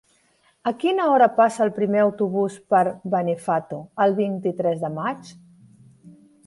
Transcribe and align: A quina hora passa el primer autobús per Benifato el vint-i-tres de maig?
A 0.69 0.71
quina 0.83 1.03
hora 1.15 1.27
passa 1.35 1.61
el 1.67 1.73
primer 1.75 2.01
autobús 2.05 2.57
per 2.75 2.81
Benifato 3.17 3.81
el 4.07 4.19
vint-i-tres 4.23 4.85
de 4.87 4.95
maig? 5.01 5.33